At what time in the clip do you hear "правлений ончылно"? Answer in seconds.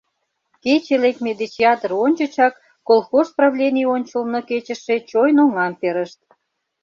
3.37-4.39